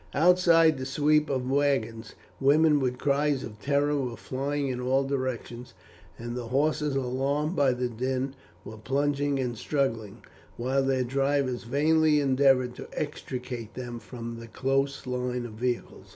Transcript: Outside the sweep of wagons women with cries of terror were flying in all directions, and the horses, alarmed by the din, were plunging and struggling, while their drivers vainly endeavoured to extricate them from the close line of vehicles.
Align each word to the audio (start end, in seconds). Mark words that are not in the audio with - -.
Outside 0.15 0.79
the 0.79 0.85
sweep 0.87 1.29
of 1.29 1.47
wagons 1.47 2.15
women 2.39 2.79
with 2.79 2.97
cries 2.97 3.43
of 3.43 3.61
terror 3.61 3.95
were 3.95 4.17
flying 4.17 4.67
in 4.67 4.81
all 4.81 5.03
directions, 5.03 5.75
and 6.17 6.35
the 6.35 6.47
horses, 6.47 6.95
alarmed 6.95 7.55
by 7.55 7.73
the 7.73 7.87
din, 7.87 8.33
were 8.65 8.77
plunging 8.79 9.37
and 9.37 9.55
struggling, 9.55 10.23
while 10.57 10.81
their 10.81 11.03
drivers 11.03 11.65
vainly 11.65 12.19
endeavoured 12.19 12.73
to 12.77 12.87
extricate 12.93 13.75
them 13.75 13.99
from 13.99 14.39
the 14.39 14.47
close 14.47 15.05
line 15.05 15.45
of 15.45 15.53
vehicles. 15.53 16.07